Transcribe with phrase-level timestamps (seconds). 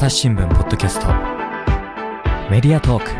[0.00, 1.08] 朝日新聞ポッドキャスト
[2.50, 3.10] メディアトーク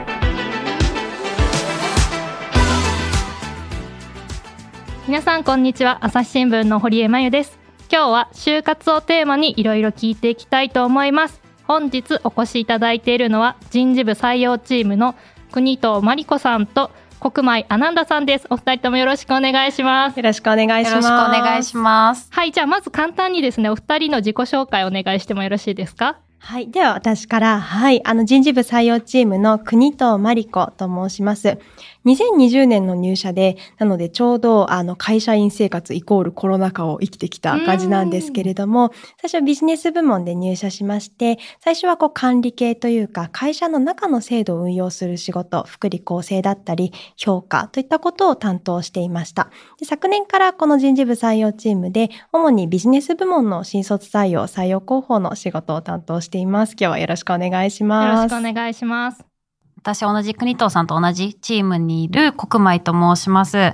[5.07, 7.59] 皆さんこんにちは朝日新聞の堀江真由です
[7.93, 15.15] 今日は就活をテーマにいろいろ聞いていきたいと思います本日お越しいただいているのは人事部採用チームの
[15.53, 16.91] 国藤真理子さんと
[17.21, 18.47] 国前アナンダさんです。
[18.49, 20.17] お二人ともよろしくお願いします。
[20.17, 20.95] よろしくお願いします。
[20.95, 22.29] よろしくお願いします。
[22.31, 26.17] はい、じゃあまず簡単にですね、お二人の自己紹介お願いしてもよろしいですか？
[26.43, 26.71] はい。
[26.71, 28.01] では私から、はい。
[28.07, 31.59] あの人事部採用チームの国藤真理子と申します。
[32.07, 38.91] 2020年の入社で、なのでちょうどあの会社員生活イコールコロナ禍を生きてきた感じなんですけれども、
[39.21, 49.51] 最初はビジネス部門で入社しまして、最初はこう管理系というか会社の中の制度を運用する仕事、福利厚生だったり評価といったことを担当していました。
[49.79, 56.73] で昨年からこの人事部採用チームで、主にビジネス部門の新卒採用、採用広報の仕事を担当しています。
[56.73, 58.35] 今日はよろしくお願いしよろます。
[58.35, 59.25] しくお願いします。
[59.77, 63.73] 私、同じ国藤さんと同じチームにいる国舞と申します。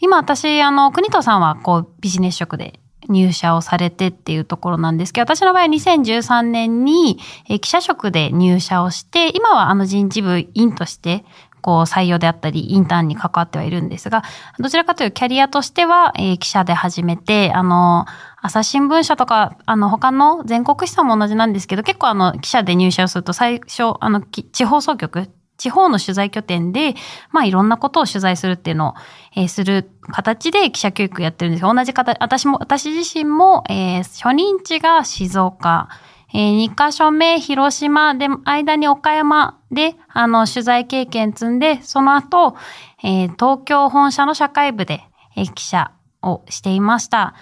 [0.00, 11.24] 今、私、あの、国藤さんは、こう、ビジネス職で入社をされてっていうところなんですけど、私の場合2013年に、えー記者職で入社をして、今はあの人事部員として、
[11.64, 14.22] こう採用であったり、インターンに関わってはいるんですが、
[14.58, 18.04] どちらかというキャリアとしては、えー記者で始めて、あの、
[18.42, 26.96] 朝日新聞社とか、あの、他の全国紙さんも同じなんですけど、結構あの、記者で入社をすると最初、あの、地方総局、地方の取材拠点で、
[27.30, 28.94] まあいろんなことを取材するっていうのを、
[29.36, 35.88] えーする形で記者教育やってるんですが、同じ方、私も、私自身も、えー初任地が静岡、
[36.36, 42.56] えー、2カ所目、広島で、間に岡山で、あの、取材経験積んで、その後、
[43.04, 45.00] えー東京本社の社会部で、
[45.36, 47.34] えー記者をしていました。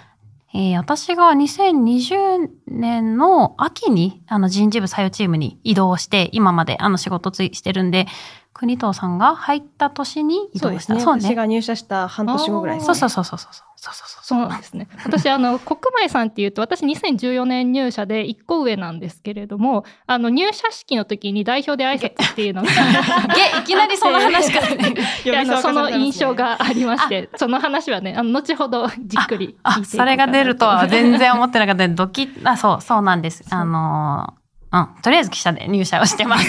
[0.53, 8.05] えー私が2020年の秋に、あの、人事部採用チームに移動して、今まで、あの、仕事ついしてるんで、
[8.53, 10.99] 国藤さんが入った年に移動した。
[10.99, 11.31] そうですね。
[11.31, 12.95] 私が入社した半年後ぐらいです、ね。
[12.95, 13.73] そうそうそうそうそう。
[13.75, 14.23] そうそうそう。
[14.23, 14.87] そうなんですね。
[15.03, 22.69] 私、あの、国前さんっていうと、私2014年入社で1個上なんですけれども、あの、入社式の時に代表で挨拶っていうのが、
[23.35, 24.95] げ、いきなりその話からね。
[25.61, 33.43] その印象がありまして、 その話はね、あの、後ほどじっくり聞いていこうかあ、なそれが出るとは全然思ってなかったんで、ドキッ、あ、そう、そうなんです。
[33.49, 36.47] あのー、うん、とりあえず記者で入社をしてます。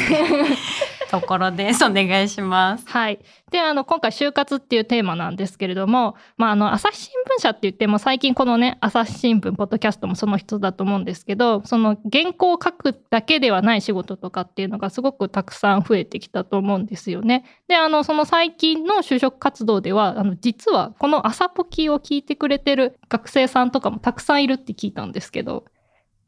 [1.20, 1.84] ところです。
[1.84, 2.88] お願いします。
[2.88, 3.20] はい。
[3.52, 17.44] で、あの、今回、就活っていうテーマなんですけれども、まあ、あの、朝日新聞社って言っても、最近このね、朝日新聞、ポッドキャストもその一つだと思うんですけど、その原稿を書くだけではない仕事とかっていうのがすごくたくさん増えてきたと思うんですよね。
[17.68, 25.64] で、あの、その最近の就職活動では、あの、実はこの朝ポキを聞いてくれてる学生さんとかもたくさんいるって聞いたんですけど、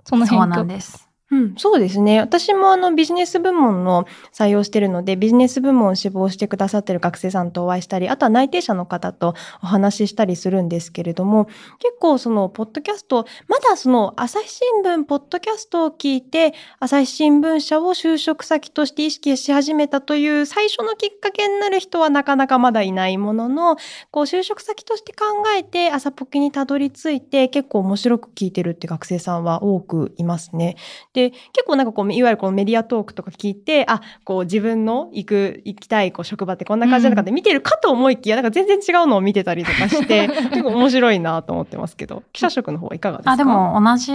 [0.04, 1.08] その辺そうなんです。
[1.32, 2.20] うん、そうですね。
[2.20, 11.47] 私もあのビジネス部門の採用してるので、ビジネス部門を志望してくださってる学生さんとお会いしたり、あとは内定者の方とお話ししたりするんですけれども、
[11.81, 23.76] 結構そのポッドキャスト、まだその朝日新聞ポッドキャストを聞いて、朝日新聞社を就職先として意識し始めたという最初のきっかけになる人はなかなかまだいないものの、
[24.12, 25.25] こう就職先として考
[25.59, 30.76] えて朝ポキにたどり着いて結構面白く聞いてるって学生さんは多くいますね。
[31.16, 43.32] で、結構なんかこう、いわゆるこのメディアトークとか聞いて、あ、こう自分の行く、行きたいこう職場ってこんな感じなのかって見てるかと思いきや、なんか全然違うのを見てたりとかして、 結構面白いなと思ってますけど、記者職の方はいかがですか？
[43.32, 44.12] あ、でも同じ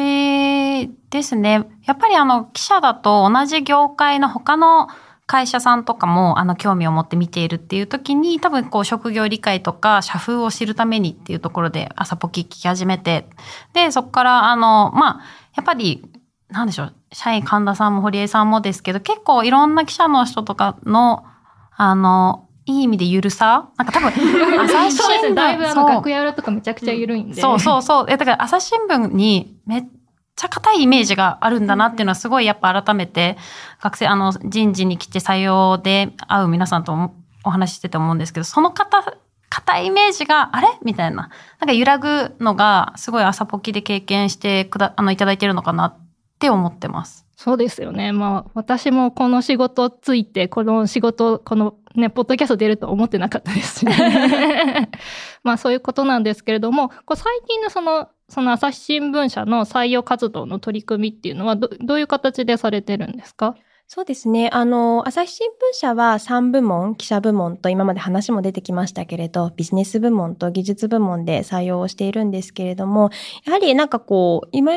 [1.10, 1.64] ですね。
[1.86, 4.88] やっぱりあの、記者だと同じ業界の他の
[5.28, 13.28] 会社さんとかもあの興味を持って見ているっていう時に多分こう職業理解とか社風を知るためにっていうところで朝ポキ聞き始めて。
[13.72, 15.22] でそこからあのまあ
[15.56, 16.04] やっぱり
[16.52, 21.26] なんでしょう社員神田さんも堀江さんもですけど結構いろんな記者の人とかの
[21.76, 24.10] あのいい意味でゆるさなんか多分
[24.62, 24.92] 朝日。
[24.92, 27.42] 新聞だいぶあの楽屋裏とかめちゃくちゃ緩いんで。
[27.42, 28.06] そうそうそう。
[28.08, 29.84] え、だから朝日新聞にめっ
[30.36, 33.38] ちゃ硬いイメージがあるんだなっていうのはすごいやっぱ改めて
[33.82, 39.04] 学生、あの人事に来て採用で会う皆さんともお話ししてて思うんですけど、その硬、
[39.50, 40.68] 硬いイメージがあれ？
[40.84, 41.30] みたいな。
[41.60, 46.11] なんか揺らぐのがすごい朝ポキで経験してくだ、あのいただいてるのかなって
[46.50, 47.26] 思ってます。
[47.36, 48.12] そうですよね。
[48.12, 53.94] まあ、私もこの仕事ついて、この仕事、このね、ポッドキャスト出ると思ってなかったですしね。
[55.44, 63.56] まあ、そういうことなんですけれども、こう最近のその、その朝日新聞社の採用活動の取り組みっていうのはど、どういう形でされてるんですか？
[63.88, 64.50] そうですね。
[64.54, 73.10] あの、朝日新聞社は3部門、記者部門と今まで話も出てきましたけれど、ビジネス部門と技術部門で採用をしているんですけれども、
[73.46, 74.74] やはりなんかこう、今、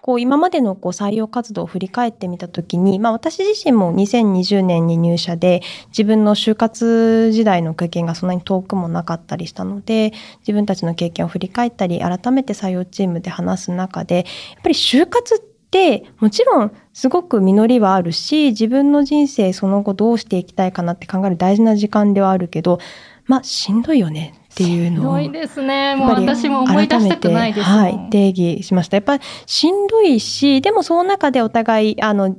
[0.00, 14.24] こう今までのこう採用活動を振り返ってみたときに、まあ私自身も2020年に入社で自分の就活時代の経験がそんなに遠くもなかったりしたので、自分たちの経験を振り返ったり、改めて採用チームで話す中で、やっ
[14.62, 15.38] ぱり就活っ
[15.70, 22.80] てもちろんすごく実りはあるし、自分の人生その後どうしていきたいかなって考える大事な時間ではあるけど、
[23.26, 24.34] まあしんどいよね。
[24.56, 25.18] っていうのを。
[25.18, 25.94] ひどいですね。
[25.96, 27.66] もう私も思い出したくないです。
[27.66, 28.96] はい、定義しました。
[28.96, 32.34] やっぱりしんどいし、でもその中でお互い、あの、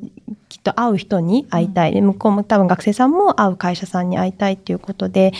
[0.50, 1.94] きっと会う人に会いたい。
[1.94, 5.32] で向こうも多分学生さんも会う会社さんに会いたいっていうことで、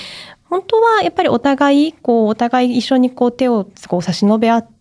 [0.44, 4.77] 本当はやっぱりお互い、こう、お互い一緒にこう手をこう差し伸べ合って、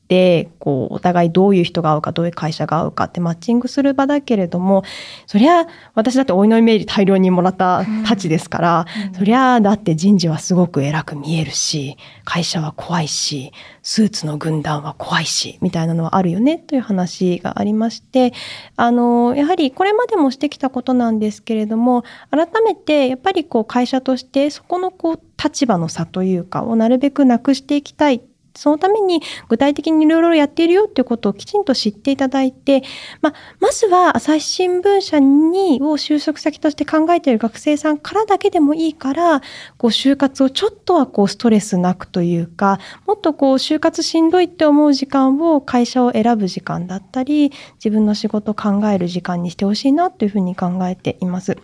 [0.59, 4.85] こう、お互いどういう人が合うか、どういう会社が合うかってマッチングする場だけれども、
[5.27, 18.33] そりゃ、私だっておいのイメージ大量にもらったたちですから、うんそりゃ、だって人事はすごく偉く見えるし、会社は怖いし、スーツの軍団は怖いし、みたいなのはあるよね、という話がありまして、
[18.77, 28.23] あの、やはりこれまでもしてきたことなんですけれども、改めてやっぱりこう会社としてそこのこう立場の差というかをなるべくなくしていきたい。
[28.57, 32.83] そのために具体的にいろいろやっているよっていうことをきちんと知っていただいて、
[33.21, 39.41] ま、まずは朝日新聞社にを就職先として考えている学生さんからだけでもいいから、
[39.77, 51.57] こう就活をちょっとはこうストレスなくというか、もっとこう就活しんどいって思う時間を会社を選ぶ時間だったり、自分の仕事を考える時間にしてほしいなというふうに考えています。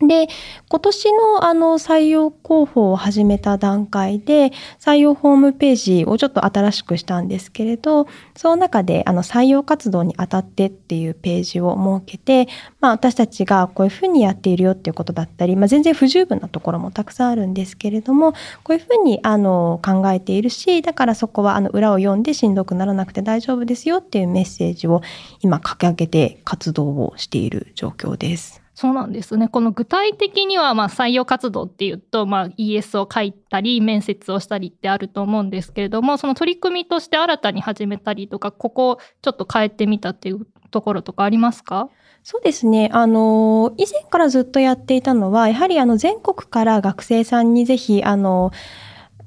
[0.00, 0.28] で、
[0.68, 8.06] 今年のあの採用広報を始めた段階で、採用ホームページをちょっと新しくしたんですけれど、
[8.36, 12.50] その中であの採用活動にあたってっていうページを設けて、
[12.80, 18.32] まあ私たちがこういうふうにやっているよっていうことだったり、まあ全然不十分なところもたくさんあるんですけれども、
[18.64, 25.00] こういうふうにあの考えているし、だからそこはあの裏を読んでしんどくならなくて大丈夫ですよっていうメッセージを
[25.40, 28.65] 今掲げて活動をしている状況です。
[28.78, 29.48] そうなんですね。
[29.48, 41.88] この具体的には、まあ、採用活動っていうと、まあ、ES を書いたり、面接をしたりってあると思うんですけれども、その取り組みとして新たに始めたりとか、ここをちょっと変えてみたっていうところとかありますか？
[42.22, 42.90] そうですね。
[42.92, 48.50] あの、以前からずっとやっていたのは、やはりあの、全国から学生さんにぜひ、あの、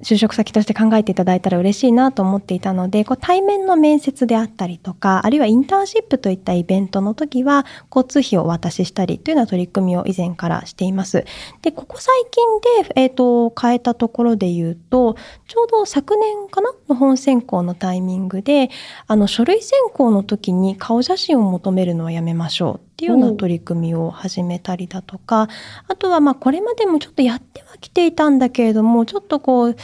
[0.02, 11.26] 就職先として考えていただいたら嬉しいなと思っていたので、こう対面の面接であったりとか、あるいはインターンシップといったイベントの時は、交通費をお渡ししたりというような取り組みを以前からしています。
[11.62, 15.16] で、ここ最近で、えっ、と、変えたところで言うと、
[15.48, 18.70] ちょうど昨年かなの本選考のタイミングで、
[19.08, 25.48] あの、書類選考の時に顔写真を求めるのはやめましょうっていうような取り組みを始めたりだとか、
[25.88, 29.78] あとはまあこれまでもちょっとやってはきていたんだけれども、ちょっとこう、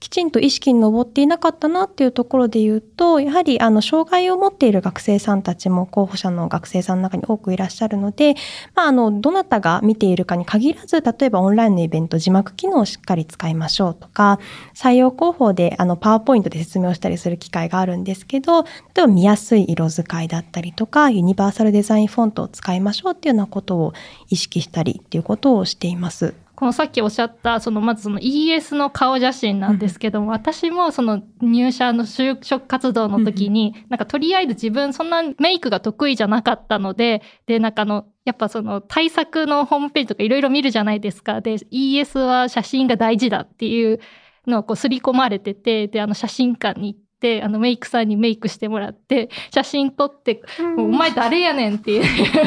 [0.00, 8.34] きちんと意識に上っていなかったなっていうところで言うと、やはりあの、障害を持っている学生さんたちも候補者の学生さんの中に多くいらっしゃるので、
[8.74, 14.40] まああの、どなたが見ているかに限らず、例えばオンラインのイベント字幕機能をしっかり使いましょうとか、
[14.74, 18.68] 採用広報であの、パワーポイントで説明をしたりする機会があるんですけど、例
[18.98, 23.92] えば見やすい色使いだったりとか、ユニバーサルデザインフォントを使いましょうっていうようなことを
[24.30, 26.32] 意識したりっていうことをしています。
[26.60, 41.40] このさっきおっしゃった、そのまずその ES の顔写真なんですけども、私もその入社の就職活動の時に、なんかとりあえず自分そんなメイクが得意じゃなかったので、で、なんかあの、やっぱその対策のホームページとかいろいろ見るじゃないですか。
[41.40, 43.98] で、ES は写真が大事だっていう
[44.46, 47.09] のをこう刷り込まれてて、で、あの写真館に行って、
[47.42, 50.42] あのメイクさんにメイクしてもらって、写真撮って、
[50.76, 52.04] もうお前誰やねんっていう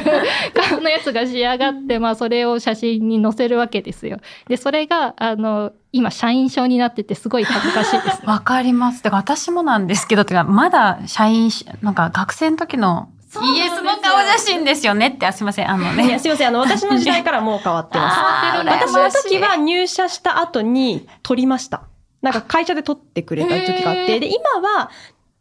[0.70, 4.18] 顔のやつが仕上がって、まあそれを写真に載せるわけですよ。
[4.48, 8.26] で、それが、あの、今、社員証になっててすごい恥ずかしいです。
[8.26, 9.04] わかります。
[9.04, 16.20] だから私もなんですけど、てかまだ社員し、なんか学生の時のそうなんですよ ES の顔写真ですよねって、あすいません、あのいや、ね。
[16.20, 16.48] すいません。
[16.50, 18.68] あの、 私の時代からもう変わってます。
[18.68, 21.84] 私の時は入社した後に撮りました。
[22.24, 24.90] なんか会社で撮ってくれた時があって、で、今は、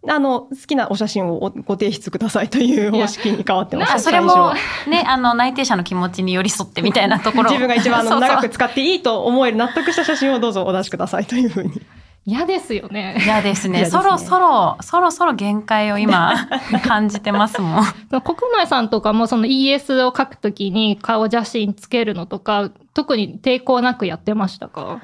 [0.09, 3.95] あの、好きなお写真をご提出くださいという方式に変わってます。
[3.95, 4.53] あそれ最初も
[4.91, 7.51] ね、あの、内定者の気持ちに寄り添ってみたいなところ。
[7.51, 11.81] 自分が一番あの そうそう長く使っていいと思える納得した写真をどうぞお出しくださいというふうに。
[12.25, 13.17] 嫌ですよね。
[13.25, 13.79] 嫌ですね。
[13.79, 16.35] 嫌ですねそろそろ、そろそろ限界を今、
[16.85, 17.85] 感じてますもん。
[17.85, 25.01] 国内さんとかもその ES を書くときに顔写真つけるのとか、特に抵抗なくやってましたか？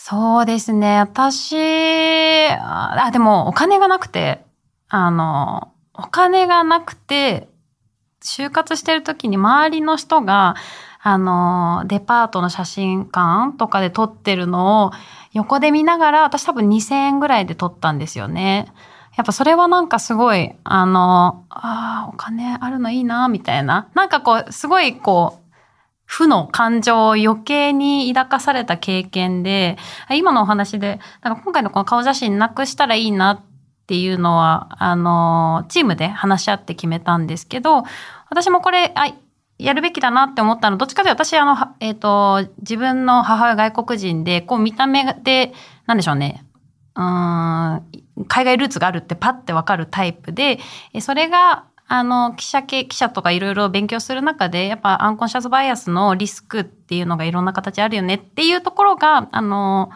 [0.00, 1.00] そうですね。
[1.00, 1.54] 私、
[2.50, 4.42] あ、でもお金がなくて、
[4.88, 7.48] あの、お金がなくて、
[8.22, 10.54] 就活してる時に周りの人が、
[11.02, 14.92] あの、デパートの写真館とかで撮ってるのを
[15.32, 18.72] 横で見ながら、私多分2000円ぐらいで撮ったんですよね。
[19.16, 23.88] やっぱそれはなんかすごい、あの、ああ、お金あるのいいな、みたいな。
[23.94, 25.47] なんかこう、すごいこう、
[26.08, 29.76] 負の感情を余計に抱かされた経験で、
[30.10, 33.40] 今のお話で、なんか今回のこの顔写真なくしたらいいなっ
[33.86, 37.82] ていうのは、あの、チームで話し合って決めたんですけど、
[38.30, 39.12] 私もこれ、あ、
[39.58, 45.52] やるべきだなって思ったの、どっちかというと私、あの、えっ、ー、と、自分の母親外国人で、こう見た目で、
[45.86, 46.42] なんでしょうね、
[46.96, 47.82] うん、
[48.28, 50.58] 海外ルーツがあるってパッてわかるタイプで、
[51.00, 59.90] それが、あの、記者系、記者とかいろいろ勉強する中で、やっぱアンコンシャスバイアスのリスクっていうのがいろんな形あるよねっていうところが、あの、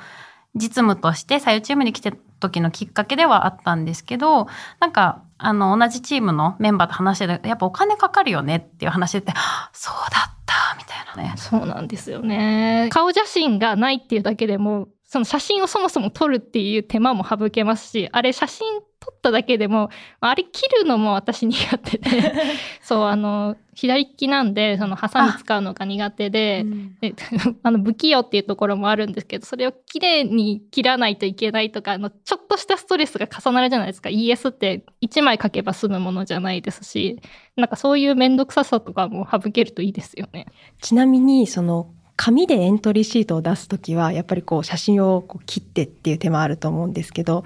[0.54, 4.48] 実務として採用チームに来て時のきっかけではあったんですけど、
[4.80, 9.26] なんか、あの、同じチームのメンバーと話してて、やっぱお金かかるよねっていう話で、
[9.72, 11.36] そうだったみたいなね。
[11.36, 12.88] そうなんですよね。
[12.90, 18.66] 顔写真がないっていうだけでも、その写真をそもそも撮るっていう手間も省けますし、あれ写真
[19.02, 19.90] 撮っただけでも、
[20.20, 22.32] あれ切るのも私苦手で、
[22.80, 27.14] そう、あの、左利きなんで、そのハサミ使うのが苦手で、うん、で
[27.64, 34.08] あの、不器用っていうところもあるんですけど、それを綺麗に切らないといけないとか、あの、ちょっとしたストレスが重なるじゃないですか。
[34.08, 37.18] ES って1枚書けば済むものじゃないですし、
[37.56, 40.46] なんかそういうめんどくささとかも省けるといいですよね。
[40.80, 47.44] ちなみに、その、紙でエントリーシートを出すときは、やっぱりこう写真をこう切ってっていう手もあると思うんですけど、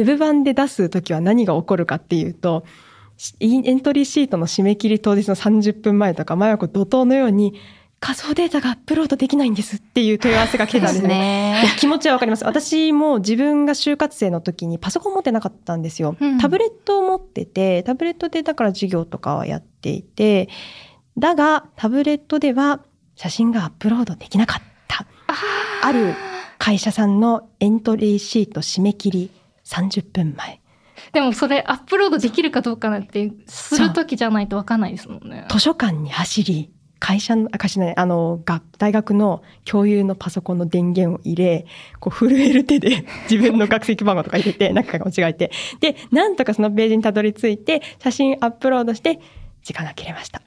[0.00, 2.64] ウェブ版で出すときは何が起こるかっていうと、
[3.40, 7.54] エントリーシートの締め切り当日の30分前とか、前はこう怒涛のように、
[8.00, 11.64] 仮想データがアップロードできないんですっていう問い合わせが来てたんですね。
[11.78, 12.44] 気持ちはわかります。
[12.44, 16.14] 私も自分が就活生の時にパソコン持ってなかったんですよ。
[16.20, 20.50] うん、タブレットを持ってて、タブレットでだから授業とかはやっていて、
[21.16, 22.80] だがタブレットでは
[23.14, 25.06] 写真がアップロードできなかった。
[25.82, 26.14] ある
[26.58, 29.30] 会社さんのエントリーシート締め切り
[29.64, 30.60] 30分前。
[31.12, 35.46] でもそれアップロードできるかどうかなんてする時じゃないとわかんないですもんね。
[35.50, 38.40] 図書館に走り、会社の、会社ね、あの、
[38.78, 41.66] 大学の共有のパソコンの電源を入れ、
[42.00, 49.20] こう震える手で自分の学籍番号とか入れて、中が間違えて、で、なんとかそのページにたどり着いて、写真アップロードして、
[49.62, 50.40] 時間が切れました。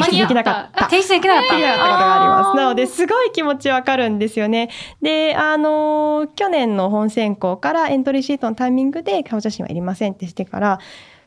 [0.00, 0.84] 提出できなかった。
[0.90, 1.56] 提出できなかった。
[1.56, 2.56] できなかったことがあります。
[2.56, 4.70] なので、すごい気持ちわかるんですよね。
[5.00, 10.78] で、あの、去年の本選考からエントリーシートのタイミングで顔写真はいりませんってしてから、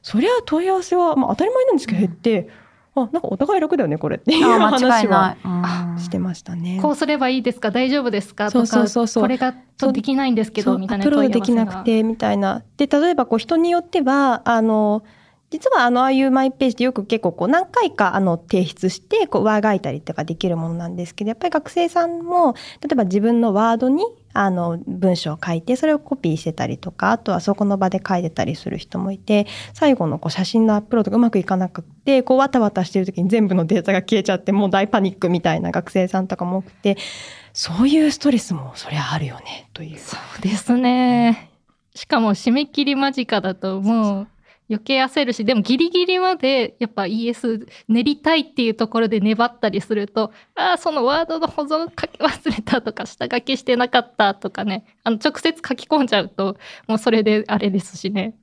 [0.01, 2.49] そりゃ問い合わせは、まあ当たり前なんですけど減って、
[2.95, 5.35] うん、あ、なんかお互い楽だよね、これっていう話は
[5.99, 6.79] してましたね。
[6.81, 7.71] こうすればいいですか？
[7.71, 8.51] 大丈夫ですか？
[8.51, 9.53] とか、そうそうそうこれが
[9.91, 11.33] できないんですけど、みたいな問い合わせが。
[11.33, 12.63] プロできなくて、みたいな。
[12.77, 15.03] で、例えばこう人によっては、あの、
[15.49, 36.97] 実はあの、ああいうマイページでよく結構こう何回かあの提出して、こう上書いたりとかできるものなんですけど、やっぱり学生さんも、例えば自分のワードにあの文章を書いて、それをコピーしてたりとか、あとはそこの場で書いてたりする人もいて、最後のこう写真のアップロードがうまくいかなくて、こうわたわたしてる時に全部のデータが消えちゃって、もう大パニックみたいな学生さんとかも多くて、
[37.53, 39.97] そういうストレスもそりゃあるよね、という。
[39.97, 41.51] そうですね。
[41.95, 44.27] しかも締め切り間近だともう、
[44.69, 56.57] 余計焦るし、でもギリギリまでやっぱ ES 練りたいっていうところで粘ったりすると、ああ、そのワードの保存書き忘れたとか、下書きしてなかったとかね、あの直接書き込んじゃうと、
[56.87, 58.35] もうそれであれですしね。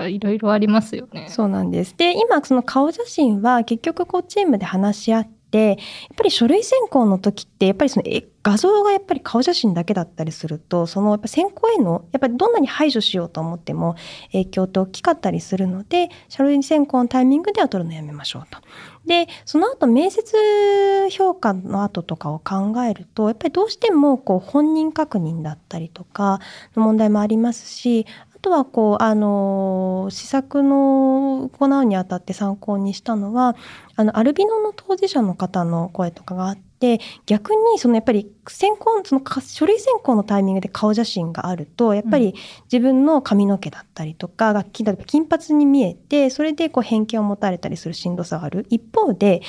[0.00, 1.28] いろいろありますよね。
[1.28, 1.96] そうなんです。
[1.96, 5.76] で、今その顔写真は結局こうチームで話し合って、やっ
[6.16, 8.04] ぱり書類選考の時って、やっぱりその
[8.42, 13.94] 画像がやっぱり顔写真だけだったりすると、そのやっぱ選考への、やっぱりどんなに排除しようと思っても
[14.32, 18.58] 影響って大きかったりするので、書類選考のタイミングでは取るのやめましょうと。
[19.06, 26.40] で、その後面接評価の後とかを考えると、やっぱりどうしてもこう本人確認だったりとか
[26.74, 28.06] の問題もありますし、
[28.44, 33.56] とはこうあの施策の行うにあたって参考にしたのは
[33.96, 42.34] あのアルビノの当事者の方の声とかがあって逆にそのやっぱり選考その書類選考のタイミングで顔写真があるとやっぱり
[42.70, 44.84] 自分の髪の毛だったりとかが金
[45.26, 48.66] 髪に見えてそれでこう偏見を持たれたりするしんどさがある。
[48.68, 49.40] 一方で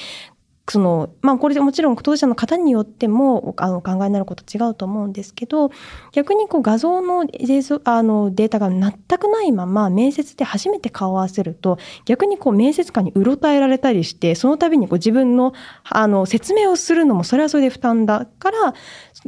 [0.67, 5.69] その、まあこれでもちろん当事者の方によってもあの考えになること違うと思うんですけど、
[6.11, 15.53] 逆にこう画像の映像あのデータが全くないまま面接で初めて顔を合わせると、逆にこう面接官にうろたえられたりして、その度にこう自分の
[15.83, 18.73] あの説明をするのもそれはそれで負担だから、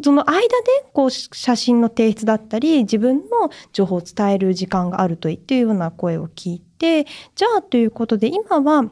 [0.03, 0.47] その間で
[0.93, 8.89] こう写真の提出だったり、自分の情報を伝える時間があるといっていうような声を聞いて、じゃあということで今は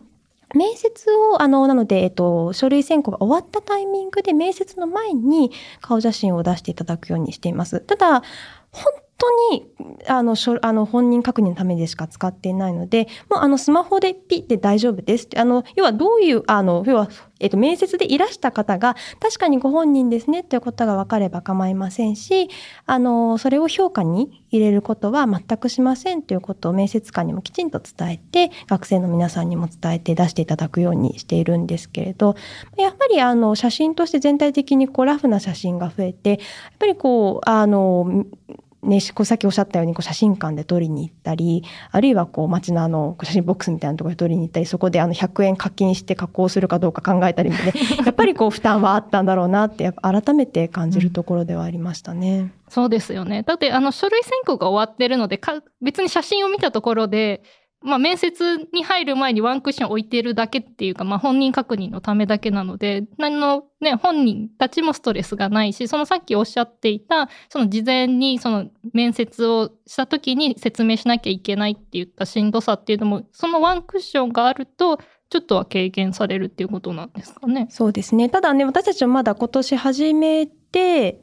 [0.54, 7.80] 面接を、あの、なので、えっと、書類選考が終わったタイミングで面接の前に顔写真を出していただくようにしています。
[7.80, 8.22] ただ、
[8.72, 9.68] 本当に
[10.08, 15.30] あのあの本人確認のためでしか使っていないので、もうあのスマホでピッて大丈夫です。
[15.38, 22.50] あの要はどういうあの要はえっと面接でいらした方が確かにご本人ですねということが分かれば構いませんし、
[22.86, 32.36] あのそれを評価に入れることは全くしませんということを面接官にもきちんと伝えて学生の皆さんにも伝えて出していただくようにしているんですけれど、
[32.78, 36.40] やっぱりあの写真として全体的にこうラフな写真が増えて、やっ
[36.80, 38.26] ぱりこうあの
[38.86, 47.58] ね、さっきおっしゃったようにこう写真館で撮りに行ったり、あるいはこう街のあの写真ボックスみたいなところで撮りに行ったり、そこであの100円課金して加工するかどうか考えたりで、
[48.06, 52.54] やっぱりこう負担はあったんだろうなって、改めて感じるところではありましたね。
[52.70, 53.44] そうですよね。
[53.44, 57.42] だってあの書類選考が終わってるので、か別に写真を見たところで、
[57.86, 75.00] まあ、面接に入る前にワンクッション置いてるだけっていうか、まあ、本人確認のためだけなので、何のね、本人たちもストレスがないし、そのさっきおっしゃっていた、その事前にその面接をした時に説明しなきゃいけないって言ったしんどさっていうのも、そのワンクッションがあると、
[75.30, 77.68] ちょっとは軽減されるっていうことなんですかね？
[77.72, 78.30] そうですね。
[78.30, 80.48] ただね、私たちはまだ今年始め、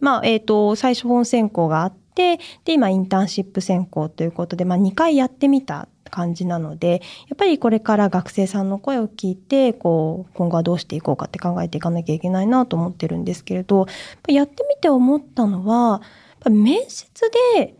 [0.01, 13.87] まあ、えっ、ー、と、最初本選考があって、で、今インターンシップ選考ということで、まあ、2回やってみた感じなので、やっぱりこれから学生さんの声を聞いて、こう、今後はどうしていこうかって考えていかなきゃいけないなと思ってるんですけれど、
[14.29, 16.03] やってみて思ったのは、
[16.49, 17.09] 面接
[17.57, 17.77] で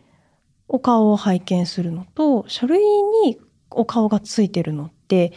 [0.67, 2.81] お顔を拝見するのと、書類
[3.25, 3.39] に
[3.69, 5.31] お顔がついてるのって、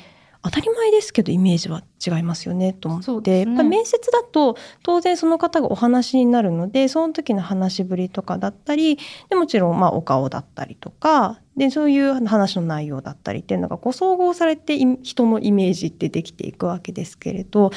[0.46, 8.98] 当たり前ですけどイメージは違いますよねと思って、ね、やっぱ面接だと当然その方がお話になるのでその時の話しぶりとかだったり
[9.28, 17.72] でもちろんまあお顔だったりとかでそういう話の内容だったりっていうのがこう総合されて人のイメージってできていくわけですけれど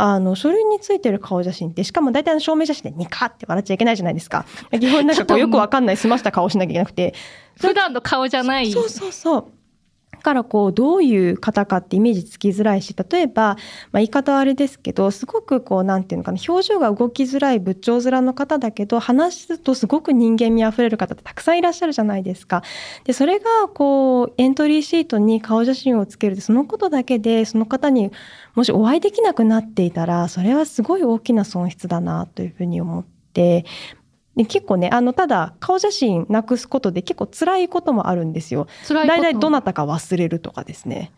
[0.00, 4.46] あの、書類についてる顔写真って、しかも大体の証明写真でニカって笑っちゃいけないじゃないですか。
[4.70, 7.14] 基本なんかこうよくわかんない済ました顔しなきゃいけなくて。
[7.60, 8.70] 普段の顔じゃない。
[8.70, 9.46] そうそうそう。
[10.18, 13.56] からこうどういう方かってイメージつきづらいし例えば、まあ、
[13.94, 22.62] 言い方はあれですけどすごくこうなんていうのかな表情が動きづらい仏頂面の方だけど話すとすごく人間味あふれる方ってたくさんいらっしゃるじゃないですか。
[23.04, 28.10] でそれがこうエントリーシートに顔写真をつけるそのことだけでその方に
[28.54, 33.64] もしお会いできなくなっていたらそれはすごい大きな損失だなというふうに思って。
[34.38, 38.68] で結構ねあのただ顔写真なくすことで結構辛いこともあるんですよ。
[38.86, 41.10] 辛い大体どなたか忘れるとかですね。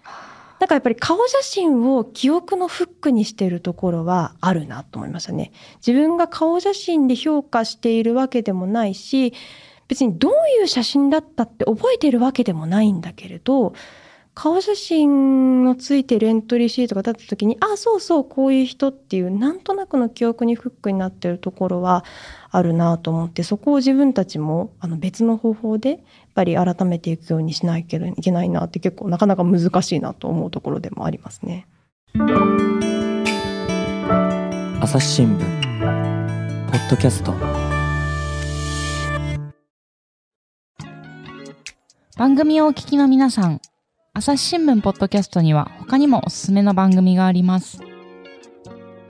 [0.58, 5.52] だからやっぱり顔写真を記憶のフックにしているところはあるなと思いましたね。
[5.86, 9.34] 自分が顔写真で評価しているわけでもないし
[9.86, 13.74] 別にどういう写真だったって覚えているわけでもないんだけれど
[14.42, 22.06] 顔写真のついてるエントリーシートが立った時にあそうそうこういう人っていうなんとなくの記憶にフックになってるところは
[22.50, 25.98] あるなと思ってそこを自分たちもあの別の方法でやっ
[26.34, 31.66] ぱり改めていくようにしないといけないなって結構なかなか難しいなと思うところでもありますね。
[34.80, 37.34] 朝日新聞ポッドキャスト
[42.16, 43.60] 番組をお聞きの皆さん
[44.20, 47.80] 朝日新聞ポッドキャストには他にもおすすめの番組があります。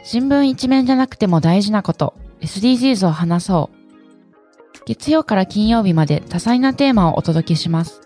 [0.05, 4.85] 新聞一面じゃなくても大事なこと、SDGs を話そう。
[4.87, 8.03] 月曜から金曜日まで多彩なテーマをお届けします。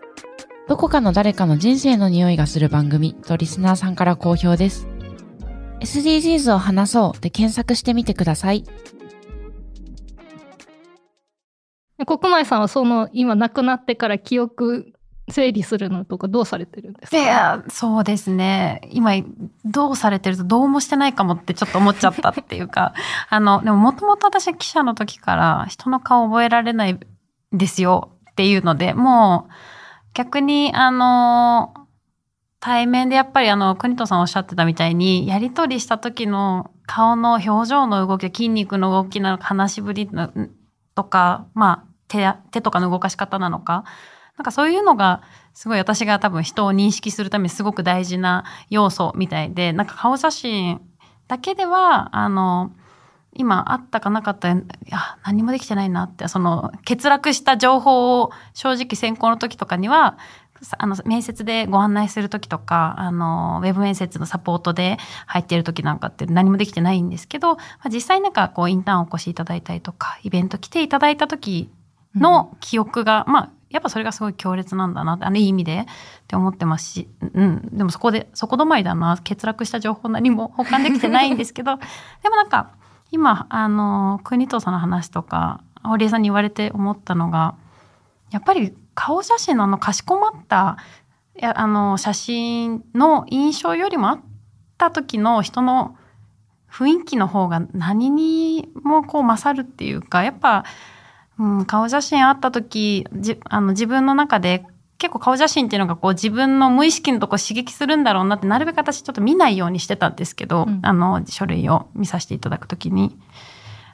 [0.66, 4.88] どこかの誰かの人生の匂いがする番組とリスナーさんから好評です。
[5.80, 8.64] SDGs を話そうで検索してみてください。
[12.06, 14.94] 国前さんはその今亡くなってから記憶
[15.30, 17.18] 整理するのとかどうされてるんですか？
[17.18, 18.82] いやそうですね。
[18.90, 19.12] 今
[19.64, 22.92] どうされてるとどうもしてないかもってちょっと思っちゃったっていうか。
[23.30, 27.00] あのでももともと私記者の時から人の顔覚えられないん
[27.52, 29.52] ですよっていうのでもう
[30.12, 31.74] 逆にあの
[32.60, 40.08] 対面でやっぱりあの国戸さんおっしゃってたみたいにやり取りした時の顔の表情の動き筋肉の動きなのか話しぶり
[40.94, 43.84] とかまあ手手とかの動かし方なのか
[44.36, 50.80] なんかそういうのがすごい私が多分人を認識するためにすごく大事な要素みたいでなんか顔写真
[51.28, 52.72] だけではあの
[53.36, 60.18] 今あったかなかったいや何もできてないなってその欠落した情報を正直選考の時とかには
[60.78, 71.70] あの面接でご案内する時とかあのウェブ面接のサポートで入っている時なんかって何もできてないんですけど、まあ、実際なんかこうインターンお越しいただいたりとかイベント来ていただいた時
[72.14, 75.84] の記憶が、うん、まあやっぱそれがすごい強烈なんだなあのいい意味でっ
[76.28, 81.76] て思ってますし、うん、でもそこでそこ止まりだな欠落した情報何も 保管できてないんですけど
[82.22, 82.70] でもなんか
[83.10, 87.56] 今あの国藤さんの話とか堀江さんに言われて思ったのが
[88.30, 90.76] やっぱり顔写真のあのかしこまった
[91.34, 94.20] やあの写真の印象よりもあっ
[94.78, 95.96] た時の人の
[96.70, 100.64] 雰囲気の方が何にもこう勝るっていうかやっぱ、
[101.38, 104.64] うん、顔写真あった時じあの自分の中で
[104.98, 110.80] 結構顔写真っていうのがこう自分の無意識のとこ刺激するんだろうなってなるべく私ちょっと見ないようにしてたんですけど、うん。
[110.82, 113.18] あの書類を見させていただくときに。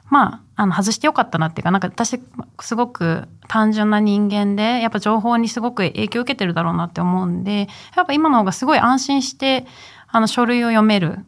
[0.09, 2.21] まああの外してよかったなっていうかなんか私
[2.59, 9.65] すごく単純な人間でやっぱ情報にすごく影響を受けてるだろうなって思うんでやっぱ今の方がすごい安心して
[10.09, 11.25] あの書類を読める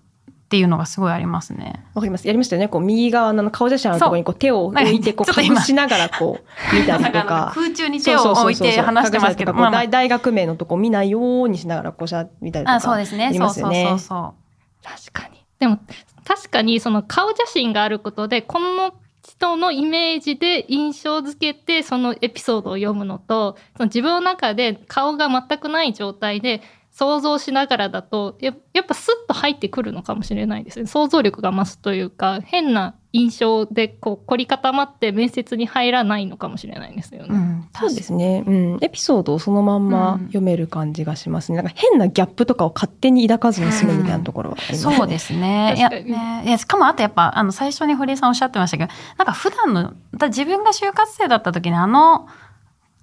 [0.53, 1.83] っていうのがすごいありますね。
[1.95, 2.27] わかります。
[2.27, 2.67] やりましたよね。
[2.67, 6.45] こう、右側の顔写真あるところにこう手を置いて、こう、 隠しながらこう、
[6.79, 7.51] 見たりとか。
[7.55, 12.75] 空中に手を置いて話してますけど、まあまあ大大学名のとこ見ないようにしながらこうしゃ見たりとか。
[12.75, 13.33] あそうですね。
[13.33, 14.85] そうそうそうそう。
[15.11, 15.43] 確かに。
[15.57, 15.79] でも
[16.23, 18.93] 確かにその顔写真があることでこの
[19.27, 26.61] 人のイメージで印象付けてそのエピソードを読むのとその自分の中で顔が全くない状態で
[26.93, 37.29] 想像しながらだとややっぱスッと入ってくるのかもしれないですね想像力が増すというか変な印象でこう凝り固まって面接に入らないのかもしれないですよね。
[37.29, 38.43] うん、そうですね。
[38.45, 38.79] うん。
[38.82, 41.58] エピソードをそのまんま読める感じがしますね。
[41.58, 44.95] なんか変なギャップとかを勝手に抱かずに済むみたいなところはありますね。
[44.95, 45.75] そうですね。
[45.77, 52.27] いや、ね、いやしかもあとやっぱ、あの、最初に堀江さんおっしゃってましたけど、なんか普段の、だ自分が就活生だった時にあの、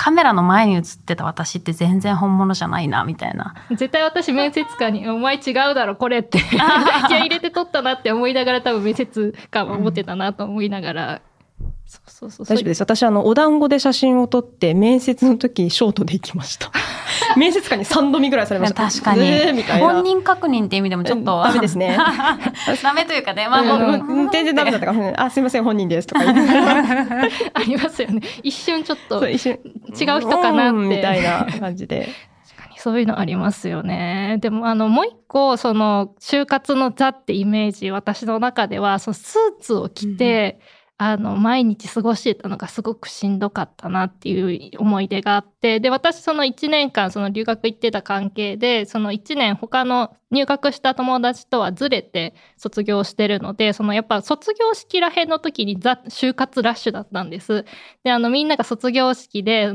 [0.02, 3.54] カメラの前に映ってた私って全然本物じゃないな、みたいな。
[3.68, 11.20] 絶対私面接官に「お前違うだろこれ」って 気合い入れて取ったなって思いながら多分面接官は思ってたなと思いながら、
[11.86, 12.80] そうそうそう大丈夫です。
[12.82, 16.70] 私、あの、お団子で写真を撮って、面接の時、ショートで行きました。
[17.36, 18.88] 面接官に3度見ぐらいされました。
[18.88, 19.92] 確かにえーみたいな。
[19.92, 21.36] 本人確認って意味でもちょっと。
[21.36, 21.96] うんダメですね。
[22.82, 26.52] ダメというかね、まあ、うんもううん全然ダメだったから、うんあ、すいません、本人ですとか言って。
[27.54, 32.08] ありますよね一瞬ちょっと違う人かなってうんみたいな感じで。
[32.48, 34.38] 確かにそういうのありますよね。
[34.40, 40.60] でもあのもう一個その就活のザってイメージ私の中ではそのスーツを着て、
[41.02, 57.64] あの毎日過ごしてたのがすごくしんどかったなっていう思い出があってで私その1年間その留学行ってた関係でその1年他の入学した友達とはずれて卒業してるのでそのやっぱ卒業式らへんの時にザ就活ラッシュだったんです。
[58.04, 59.72] であのみんなが卒業式で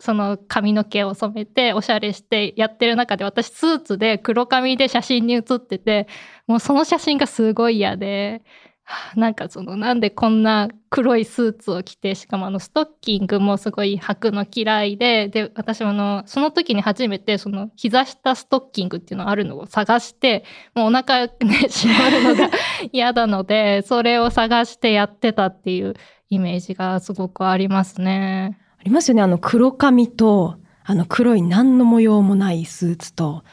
[0.00, 6.08] その髪の毛を染めておしゃれしてやってる中で私スーツで黒髪で写真に写ってて
[6.48, 8.42] もうその写真がすごい嫌で
[9.16, 20.44] なんかそのなんでこんな黒いスーツを着てしかもあのストッキングもすごい履くの嫌いでで私もあのその時に初めてその膝下ストッキングっていうのがあるのを探して
[20.74, 22.50] もうお腹 ね締まるのが
[22.92, 25.94] 嫌なのでそれを探してやってたっていう
[26.30, 28.58] イメージがすごくありますね。
[28.78, 29.22] ありますよね。
[29.22, 33.44] あの黒髪と、あの黒い何の模様もないスーツと、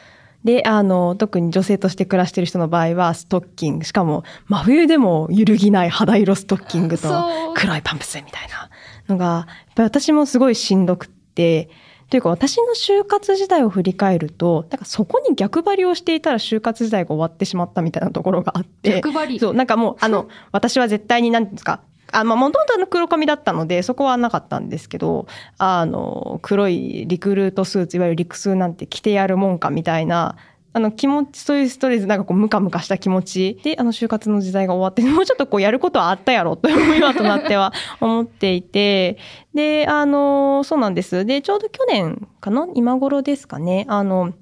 [0.43, 3.85] で、あの、特に女性として暮らしてる人の場合は、ストッキング。
[3.85, 7.09] しかも、真冬でも揺るぎない肌色ストッキングと、
[7.55, 8.69] 黒いパンプスみたいな
[9.07, 11.69] のが、やっぱり私もすごいしんどくって、
[12.09, 19.39] というか私の就活時代を振り返ると、なんかそこに逆張りをしていたら就活時代が終わってしまったみたいなところがあって、逆張り。
[19.39, 21.81] そう、なんかもう、あの、 私は絶対に、なんていうんですか、
[22.13, 30.37] あ、まあ、もともと黒髪だったので、そこはなかったんですけど、あの、黒いリクルートスーツ、いわゆるリクスーなんて着てやるもんかみたいな、
[30.75, 39.17] あの気持ち、そういうストレス、なんかこうムカムカした気持ちで、あの就活の時代が終わって、もうちょっとこうやることはあったやろと今となっては思っていて、
[39.53, 41.25] で、あの、そうなんです。
[41.25, 43.85] で、ちょうど去年かな今頃ですかね。
[43.87, 44.33] あの、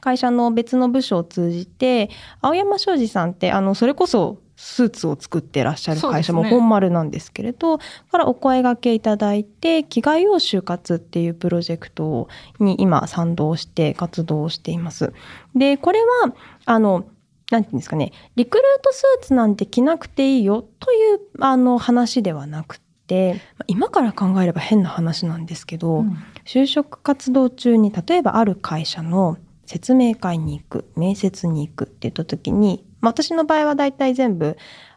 [0.00, 2.08] 会社の別の部署を通じて、
[2.40, 15.14] 青山商事さんって、あの、それこそスーツを作ってらっしゃる会社も本丸なんですけれど、からお声掛けいただいて、着替えを就活っていうプロジェクトに今賛同して活動をしています。
[15.56, 16.34] で、これは、
[16.66, 17.06] あの、
[17.50, 26.04] なんていうんですかね、リクルートスーツなんて着なくていいよというあの話ではなくて、まあ今から考えれば変な話なんですけど、
[26.44, 34.56] 就職活動中に例えばある会社の説明会に行く面接に行くって言った時に、まあ、私の場合は大体全部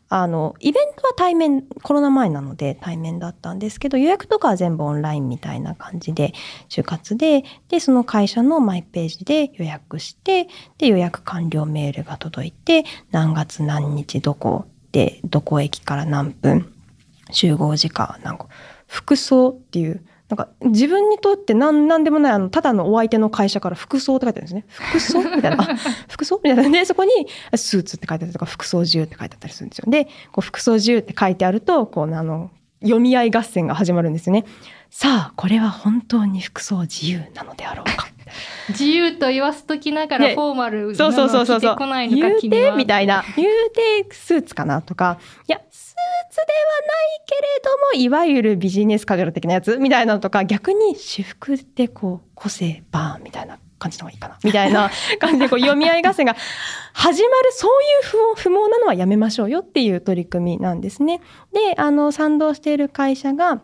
[0.09, 6.33] あのイベントは対面コロナ前なので対面だったんですけど予約とかは全部オンラインみたいな感じで
[6.69, 16.71] 就活ででその会社のマイページで予約してで予約完了メールが届いて何月何日どこでどこ駅から何分
[17.31, 18.47] 集合時間なんか
[18.85, 25.77] 服装っていうなんか自分にとって何何でもないあのただのお相手の会社から服装って書いてあるんですね服装みたいな
[26.09, 27.11] 服装みたいなでそこに
[27.55, 32.49] スーツって書いてあったりとか服装自由って書いてあったりするんですよでこう服装自由って書いてあるとこうあの
[32.81, 34.45] 読み合い合戦が始まるんですね。
[34.89, 38.12] さあ、これは本当に服装自由なのであろうか。
[38.69, 43.23] 自由と言わすときながらねフォーマルなそうそうそうそうそうの着てこないのか君はみたいな。
[43.35, 45.19] 言うてスーツかなとか。
[45.47, 54.39] いや、スーツではないけれども、いわゆるビジネスカジュアル的なやつみたいなのとか、逆に私服でこう、個性バーンみたいな感じの方がいいかな。
[54.43, 56.35] みたいな感じでこう読み合い合戦が
[56.93, 61.21] 始まる、そういう不不毛なのはやめましょうよっていう取り組みなんですね。
[61.53, 63.61] で、あの、賛同している会社が、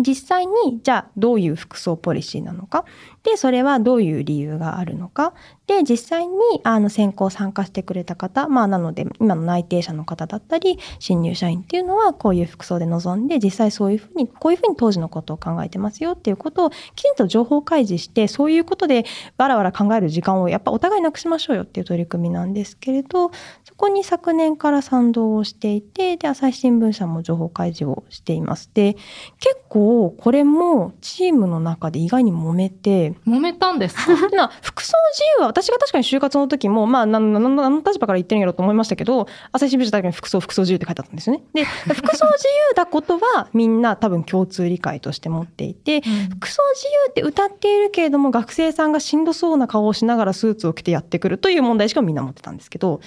[0.00, 2.84] 実際に、じゃあ、どういう服装ポリシーなのか。
[3.24, 5.32] で、それはどういう理由があるのか。
[5.66, 19.06] で、実際に、あの、選考参加してくれた方、まあ、なので、今の内定者の方だったり、新入社員っていうのは、こういう服装で臨んで、実際そういうふうに、こういうふうに当時のことを考えてますよっていうことを、きちんと情報開示して、そういうことで、
[19.38, 23.30] わらわら考える時間を、やっぱお互いなくしましょうよっていう取り組みなんですけれど、
[23.64, 28.70] そこに昨年から賛同をしていて、で、朝日新聞社も情報開示をしています。
[28.74, 28.96] で、
[29.40, 34.12] 結構、これもチームの中で意外に揉めて、揉めたんですか？
[34.36, 41.44] な服装自由は私が確かに就活の時もまあ何の立場から言ってるんやろうと思いましたけど朝日新聞社だけに服装服装自由って書いてあったんですよね。
[41.52, 53.00] で 服装自由だことはみんな多分共通理解として持っていて、服装自由って歌っているけれども学生さんがしんどそうな顔をしながらスーツを着てやってくるという問題しかみんな持ってたんですけど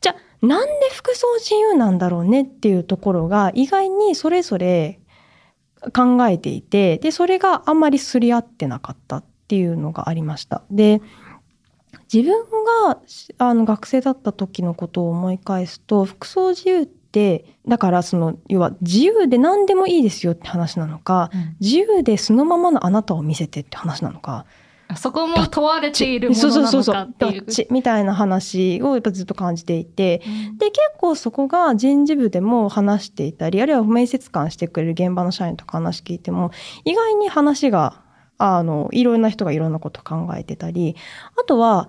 [0.00, 5.00] じゃあなんで服装自由なんだろうねっていうところが意外にそれぞれ
[5.94, 9.16] 考えていてでそれがあんまりすり合ってなかった。
[9.18, 10.62] っていうのがありました。
[10.70, 11.00] で
[12.12, 12.44] 自分
[12.86, 12.98] が
[13.38, 21.56] あの学生だった時のことを思い返すと服装自由ってだからその要は自由で何でもいいですよって話なのか、うん。
[21.60, 24.46] 自由で素のままのあなたを見せてって話なのか。
[24.94, 26.50] そこも問われているもそう。
[26.50, 30.22] のなのそうそうそうかっていうみたいな話をやっぱずっと感じていて
[30.58, 36.52] で結構そこが人事部でも話していたりあるいは面接官してくれる現場の社員とか話聞いても
[36.84, 38.05] 意外に話が
[38.38, 40.96] あのいろんな人がいろんなこと考えてたり
[41.38, 41.88] あとは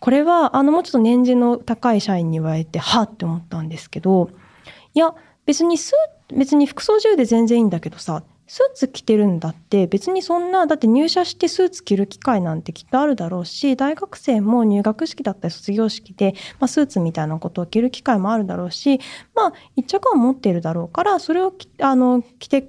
[0.00, 4.30] これはあのもうちょっと年次の高い社員に言われてはって思ったんですけど
[4.94, 5.14] いや
[5.46, 19.00] 別にスー別に服装自由で全然いいんだけどさスーツ着てるんだって別にそんなだって入社してスーツ着る機会なんてきっとあるだろうし大学生も入学式だったり卒業式で、まあ、スーツみたいなことを着る機会もあるだろうし
[19.34, 22.68] まあ一着は持っているだろうからそれをあの着て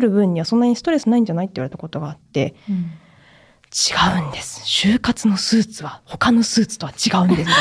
[0.00, 4.62] る分にはそんなにストレスないんじゃないって言われたことがあって違うんです。
[4.64, 7.56] 就活のスーツは他のスーツとは違うんですよ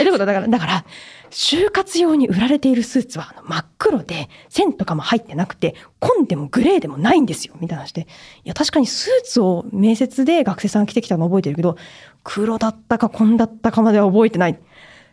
[0.00, 0.84] えどういうことだからだから
[1.30, 7.54] 就活用に売られているスーツはあの真っ黒で線とかも入ってなくて紺でもグレーでもないんですよ。
[7.60, 8.02] みたいな話で。
[8.44, 11.76] いや確かにスーツを面接で学生さんが着てきたの覚えてるけど
[12.22, 14.58] 黒だったか紺だったかまでは覚えてない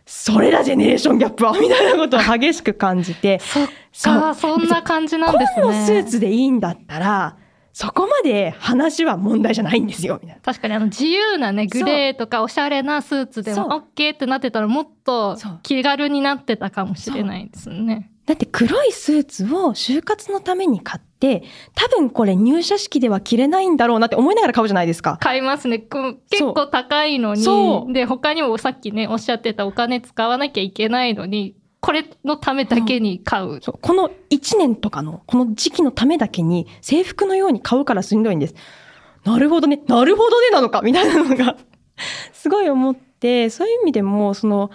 [0.06, 3.68] それらジェネレーションギャップはみたいなことを激しく感じてそっ
[4.02, 7.36] かそんな感じなんです紺のスーねツでいいんだったら
[7.72, 10.42] そこまで話は問題じゃないんですよみたいな。
[10.42, 18.10] 確かにあの自由なねグレーとかおしゃれなスーツでも OK ってなってたらもっと気軽になってたかもしれないですね。
[18.26, 21.11] だって黒いスーツを就活のために買って
[21.74, 25.18] 多分これ入社式では着れないんだろうなって思いながら買うじゃないですか。
[25.20, 33.60] 買いますねこう結構高いのにで他にもさっきねおっしゃってたお金使わなきゃいけないのにこれのためだけに買う。
[33.62, 38.54] そうこの1年とかのこの時期のためだけに制服のように買うからしんどいんです。
[39.24, 41.56] なるほどねなるほどねなのかみたいなのが
[42.32, 44.70] すごい思ってそういう意味でもその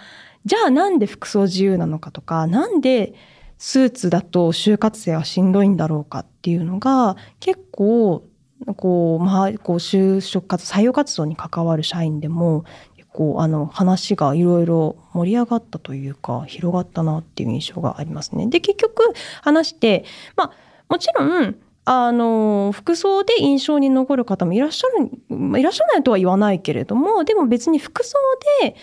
[0.46, 3.14] じゃあなんで服装自由なのかとかなんで
[3.58, 8.24] スーツだと就活生はしんどいんだろうかっていうのが結構
[8.78, 12.64] こうまあこう就職活採用活動に関わる社員でも
[12.96, 18.48] 結構あの話がいろいろ盛り上がったというか広がったなっていう印象がありますね。
[18.48, 19.04] で結局
[19.42, 20.06] 話して
[20.38, 20.52] まあ
[20.88, 28.18] もちろんあの服装で印象に残る方もいらっしゃるいらっしゃらないとは言わないけれどもでも別に服装
[28.62, 28.78] で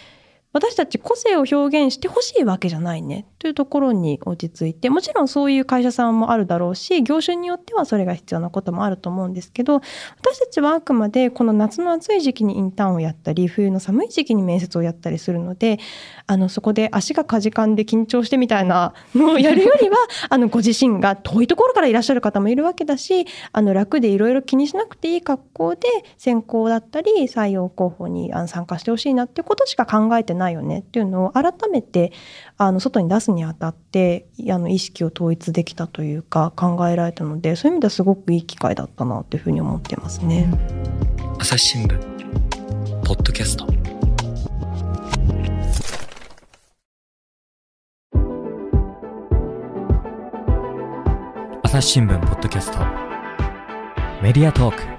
[0.54, 3.26] 私たち個性を表現してほしいわけじゃないね。
[3.44, 9.82] というところに落ち着いてもちろんそういう会社さんもあるだろうし業種によってはそれが必要なこともあると思うんですけど
[10.18, 15.78] 私たちはあくまでこの夏の暑い時期にインターンをやったり冬の寒い時期に面接をやったりするので
[16.26, 19.96] あのそこで足がかじかんで緊張してみたいなのをやるよりは
[20.30, 25.86] あのご自身が遠いところからいらっしゃる方もいるわけだしあの楽でいろいろ気にしなくていい格好で
[26.16, 30.80] 選考だったり採用候補に参加してほしいなっていうことしか考えてないよね。
[30.80, 32.12] っていうのを改めて
[32.56, 40.46] あの外に出すにあたってあの意識を統一できたというか考えられたのでそういう意味ではすごくいい機会だったなというふうに思ってますね。
[41.38, 41.98] 朝日新聞
[43.04, 43.66] ポッドキャスト。
[51.62, 52.78] 朝日新聞ポッドキャスト。
[54.22, 54.93] メディアトーク。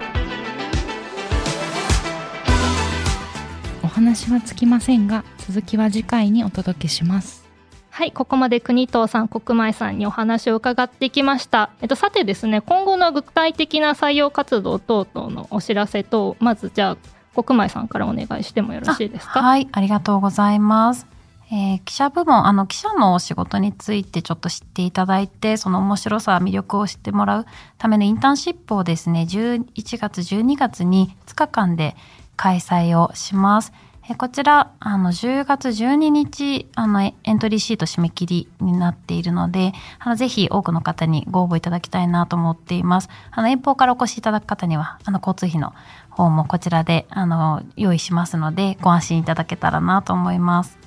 [3.95, 7.45] 話はつきませんが続きは次回にお届けします
[7.91, 11.69] はい、ここまで国藤さん、国前さんにお話を伺ってきました。
[11.79, 16.97] えっと、さてですね、今後の具体的な採用活動等々のお知らせと、まずじゃ
[17.35, 19.41] あ、国前さんからお願いしてもよろしいですか？
[19.41, 21.07] はい、ありがとうございます。
[21.49, 27.45] えー記者部門、あの、記者のお仕事についてちょっと知っていただいて、その面白さ、魅力を知ってもらう
[27.77, 29.63] ためのインターンシップをですね、11
[29.97, 31.95] 月、12月に2日間で
[32.35, 33.71] 開催をします。
[34.07, 43.09] えこちら、あの、10月12日、あの、エエントリーシート締め切りになっているので、あの、ぜひ多くの方にご応募いただきたいなと思っています。
[43.31, 45.73] あの、遠方からお越しいただく方には、あの、交通費の
[46.11, 50.84] 方もこちらで、あの、用意しますので、ご安心いただけたらなと思います。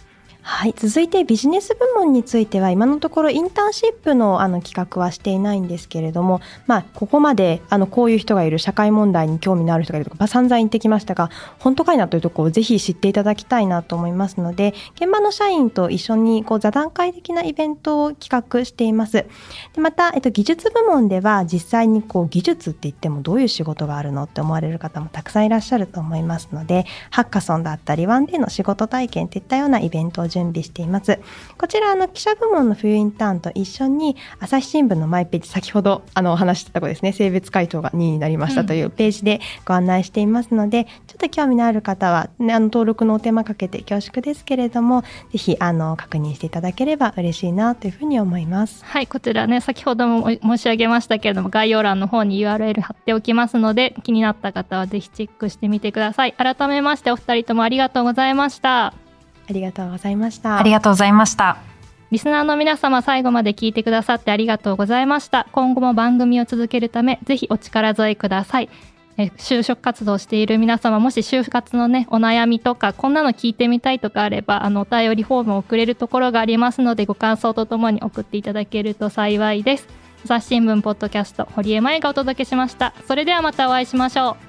[0.51, 19.27] はい、続いてビジネス部門については今のところインターンシップのあの企画はしていないんですけれども、まあ、ここまであのこういう人がいる社会問題に興味のある人がいるとか、まあ、散々言ってきましたが本当かいなというところをぜひ知っていただきたいなと思いますので現場の社員と一緒にこう座談会的なイベントを企画しています。
[19.75, 31.19] でまた、えっと、技術部門では実際にこう技術って言ってもどういう仕事があるのって思われる方もたくさんいらっしゃると思いますのでハッカソンだったりワンデーの仕事体験といったようなイベントを準備しています。
[31.57, 48.85] こちらあの記者部門の冬インターンと一緒に朝日新聞のマイページ先ほどあのお話ししてたところですね性別回答が2位になりましたというページでご案内していますので、ちょっと興味のある方は、ね、あの登録のお手間かけて恐縮ですけれどもぜひあの確認していただければ嬉しいなというふうに思います。
[48.85, 56.33] はい、こちらね、先ほども申し上げましたけれども、概要欄の方に URL 貼っておきますので、気になった方はぜひチェックしてみてください。
[56.33, 59.08] 改めまして、お二人ともありがとうございました。
[59.49, 60.59] ありがとうございました。
[60.59, 61.57] ありがとうございました。
[62.11, 65.47] リスナーの皆様、最後まで聞いてくださってありがとうございました。
[65.53, 68.69] 今後も番組を続けるため、ぜひお力添えください。
[69.19, 79.89] え就職活動している皆様、もし就活のね、お悩みとか、こんなの聞いてみたいとかあれば、あの、お便りフォームを送れるところがありますので、ご感想とともに送っていただけると幸いです。
[80.25, 82.95] 朝日新聞ポッドキャスト、堀江舞がお届けしました。
[83.07, 84.48] それではまたお会いしましょう。